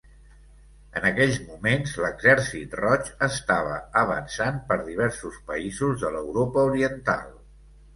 [1.01, 7.35] En aquells moments, l'Exèrcit Roig estava avançant per diversos països de l'Europa Oriental.